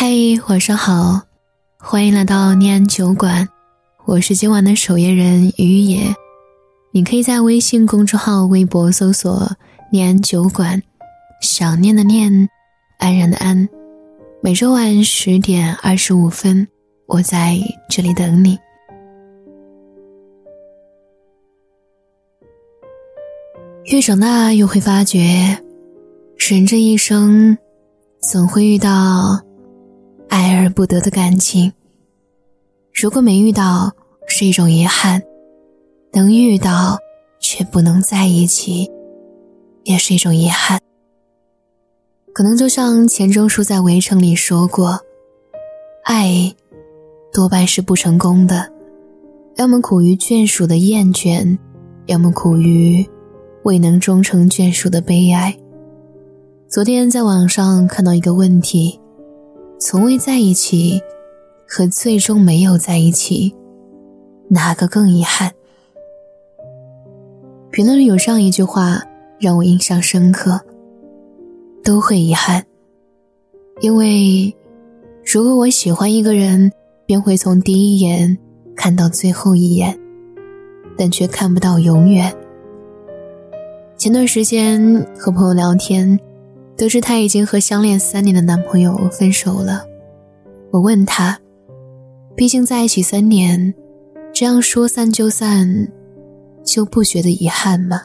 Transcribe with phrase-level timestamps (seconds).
[0.00, 1.22] 嘿，晚上好，
[1.76, 3.48] 欢迎来到念安酒馆，
[4.04, 6.14] 我是今晚的守夜人于野。
[6.92, 9.50] 你可以在微信公众号、微博搜索
[9.90, 10.80] “念安酒馆”，
[11.42, 12.48] 想念的念，
[13.00, 13.68] 安然的安。
[14.40, 16.68] 每周晚十点二十五分，
[17.06, 17.58] 我在
[17.90, 18.56] 这里等你。
[23.86, 25.58] 越长大，越会发觉，
[26.36, 27.58] 人这一生，
[28.30, 29.42] 总会遇到
[30.28, 31.72] 爱而不得的感情。
[32.92, 33.92] 如果没遇到，
[34.26, 35.20] 是一种遗憾；
[36.12, 36.98] 能遇到，
[37.40, 38.90] 却不能在一起，
[39.84, 40.80] 也是一种遗憾。
[42.32, 45.00] 可能就像钱钟书在《围城》里说过，
[46.04, 46.54] 爱
[47.32, 48.70] 多半是不成功的，
[49.56, 51.58] 要么苦于眷属的厌倦，
[52.06, 53.04] 要么苦于
[53.64, 55.56] 未能终成眷属的悲哀。
[56.68, 59.00] 昨天在网上看到一个问题：
[59.80, 61.00] 从未在一起
[61.66, 63.54] 和最终没有在一起，
[64.48, 65.52] 哪个更遗憾？
[67.70, 69.02] 评论里有这样一句话
[69.38, 70.60] 让我印象深刻。
[71.84, 72.66] 都会遗憾，
[73.80, 74.54] 因为
[75.24, 76.70] 如果我喜欢一个人，
[77.06, 78.36] 便会从第一眼
[78.76, 79.98] 看到最后一眼，
[80.98, 82.30] 但却看不到永远。
[83.96, 86.18] 前段时间和朋友聊天，
[86.78, 89.84] 得知她已经和相恋三年的男朋友分手了。
[90.70, 91.38] 我问他，
[92.36, 93.74] 毕竟在一起三年，
[94.32, 95.88] 这样说散就散，
[96.64, 98.02] 就不觉得遗憾吗？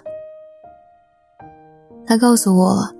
[2.05, 2.95] 他告诉我。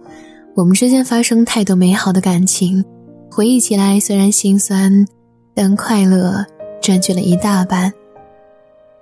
[0.55, 2.85] 我们之间发生太多美好的感情，
[3.31, 5.03] 回忆起来虽然心酸，
[5.55, 6.45] 但快乐
[6.79, 7.91] 占据了一大半。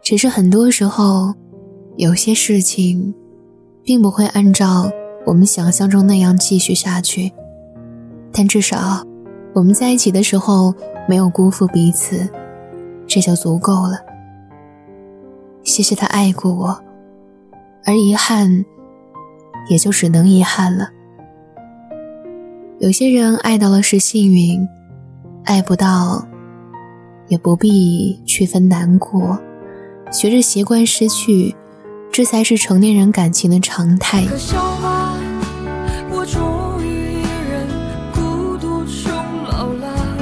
[0.02, 1.34] 只是很多时候，
[1.98, 3.14] 有些事情，
[3.84, 4.90] 并不会按照
[5.26, 7.32] 我们想象中那样继续下去。
[8.32, 9.06] 但至少，
[9.54, 10.74] 我们在一起的时候
[11.08, 12.30] 没有辜负彼此，
[13.06, 14.00] 这就足够了。
[15.64, 16.82] 谢谢他爱过我，
[17.86, 18.66] 而遗憾，
[19.70, 20.90] 也就只能遗憾了。
[22.80, 24.68] 有些人爱到了是幸运，
[25.44, 26.26] 爱不到，
[27.28, 29.38] 也不必区分难过，
[30.12, 31.56] 学着习惯失去，
[32.12, 34.26] 这才是成年人感情的常态。
[36.14, 37.24] 我终于
[38.14, 39.12] 孤独终
[39.50, 40.18] 老了。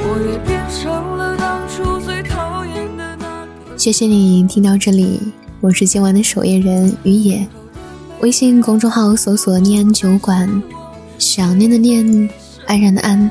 [0.00, 3.46] 我也变成了当初最讨厌的那
[3.76, 5.20] 谢谢你听到这里，
[5.60, 7.46] 我是今晚的守夜人于野，
[8.20, 10.62] 微信公众号搜索“念安酒馆”。
[11.18, 12.30] 想念的念，
[12.66, 13.30] 安然的安，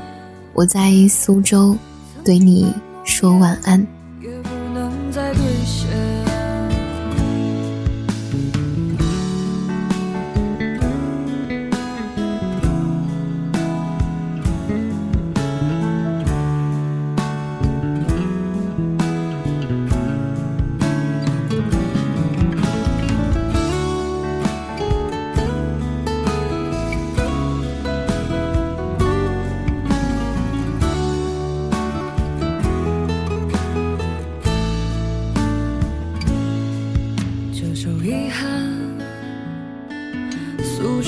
[0.54, 1.76] 我在苏州，
[2.24, 2.72] 对你
[3.04, 3.84] 说晚安。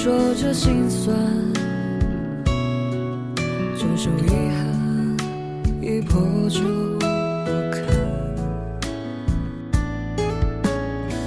[0.03, 1.17] 说着心酸，
[3.79, 4.67] 这首遗憾
[5.81, 6.21] 已破
[6.51, 6.61] 旧
[6.99, 7.07] 不
[7.71, 7.85] 堪，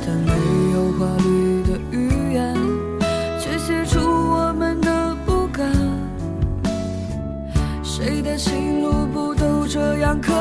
[0.06, 0.34] 但没
[0.74, 2.54] 有华丽的语言，
[3.40, 5.72] 却写出我们的不甘。
[7.82, 10.34] 谁的心路不都这样磕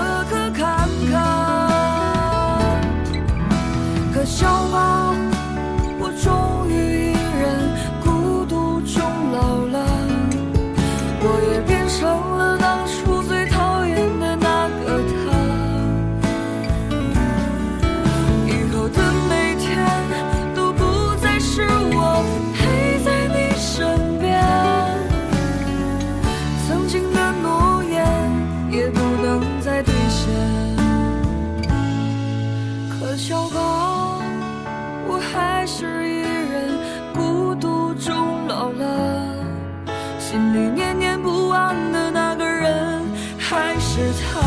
[40.34, 43.01] 心里念念不忘的那个人
[43.39, 44.41] 还是他。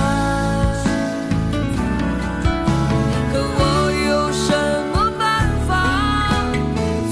[3.32, 4.52] 可我有什
[4.92, 6.44] 么办法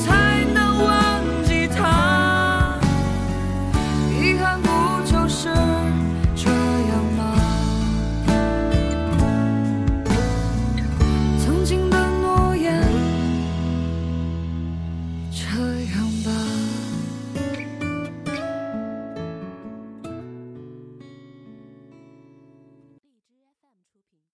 [0.04, 2.78] 才能忘记他？
[4.12, 4.68] 遗憾不
[5.06, 5.48] 就是
[6.36, 7.22] 这样吗？
[11.40, 12.84] 曾经的诺言
[15.32, 15.46] 这
[15.96, 16.30] 样吧。